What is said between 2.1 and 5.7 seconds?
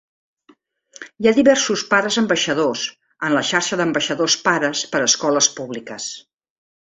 ambaixadors en la xarxa d'ambaixadors Pares per a les Escoles